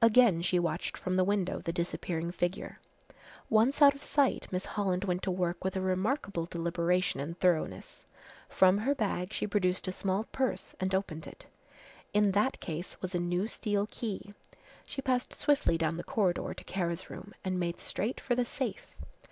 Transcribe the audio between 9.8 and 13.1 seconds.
a small purse and opened it. In that case